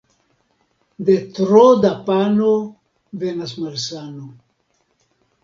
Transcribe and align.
De 1.09 1.17
tro 1.35 1.65
da 1.83 1.91
pano 2.07 2.49
venas 3.25 3.53
malsano. 3.61 4.27